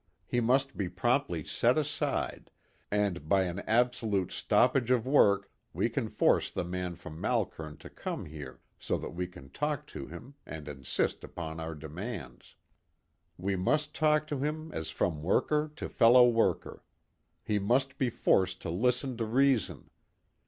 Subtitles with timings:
[0.25, 2.49] He must be promptly set aside,
[2.89, 7.87] and, by an absolute stoppage of work, we can force the man from Malkern to
[7.87, 12.55] come here so that we can talk to him, and insist upon our demands.
[13.37, 16.83] We must talk to him as from worker to fellow worker.
[17.43, 19.91] He must be forced to listen to reason.